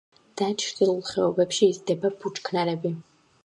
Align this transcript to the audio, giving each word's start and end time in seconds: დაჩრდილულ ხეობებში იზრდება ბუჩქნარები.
დაჩრდილულ 0.41 1.03
ხეობებში 1.11 1.69
იზრდება 1.75 2.13
ბუჩქნარები. 2.25 2.97